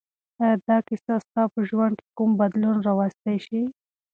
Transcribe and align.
آیا 0.41 0.55
دا 0.67 0.77
کیسه 0.87 1.13
ستا 1.25 1.43
په 1.53 1.59
ژوند 1.69 1.95
کې 2.01 2.09
کوم 2.17 2.31
بدلون 2.39 2.77
راوستی 2.87 3.37
شي؟ 3.45 3.61